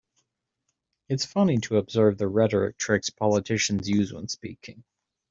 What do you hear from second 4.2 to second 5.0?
speaking.